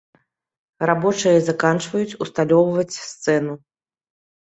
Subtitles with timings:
[0.91, 3.53] Рабочыя заканчваюць ўсталёўваць сцэну.